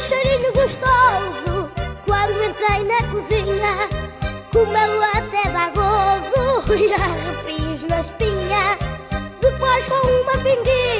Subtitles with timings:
[0.00, 1.70] um cheirinho gostoso
[2.06, 3.88] quando entrei na cozinha.
[4.50, 8.78] Comeu até dá gozo e arrepios na espinha.
[9.42, 10.99] Depois com uma pinguinha.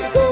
[0.00, 0.27] Let's!